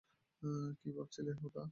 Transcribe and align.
কী 0.79 0.89
ভাবছিলে, 0.91 1.31
হাঁদা? 1.33 1.63